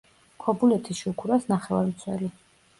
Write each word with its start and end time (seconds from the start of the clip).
ქობულეთის 0.45 1.03
„შუქურას“ 1.05 1.47
ნახევარმცველი. 1.53 2.35